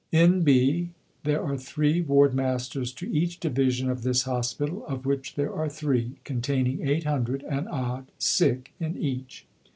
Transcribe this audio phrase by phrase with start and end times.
[0.11, 0.89] (N.B.
[1.25, 5.69] There are three Ward Masters to each division of this Hospital of which there are
[5.69, 9.45] three containing 800 and odd sick in each.)